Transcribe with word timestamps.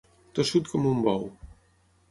Tossut 0.39 0.71
com 0.71 0.89
un 0.93 1.05
bou. 1.11 1.31